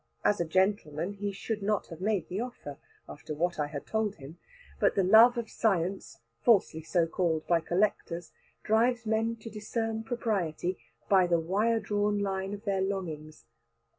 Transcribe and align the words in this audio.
As 0.25 0.41
a 0.41 0.45
gentleman 0.45 1.13
he 1.13 1.31
should 1.31 1.61
not 1.61 1.89
have 1.89 2.01
made 2.01 2.27
the 2.27 2.41
offer, 2.41 2.79
after 3.07 3.35
what 3.35 3.59
I 3.59 3.67
had 3.67 3.85
told 3.85 4.15
him. 4.15 4.39
But 4.79 4.95
the 4.95 5.03
love 5.03 5.37
of 5.37 5.47
science 5.47 6.17
falsely 6.43 6.81
so 6.81 7.05
called 7.05 7.45
by 7.45 7.59
collectors 7.59 8.31
drives 8.63 9.05
men 9.05 9.35
to 9.35 9.49
discern 9.51 10.03
propriety 10.03 10.79
"by 11.07 11.27
the 11.27 11.39
wire 11.39 11.79
drawn 11.79 12.17
line 12.17 12.55
of 12.55 12.63
their 12.65 12.81
longings." 12.81 13.45